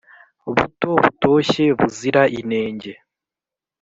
buto 0.55 0.91
butoshye 1.03 1.65
buzira 1.79 2.21
inenge 2.39 2.91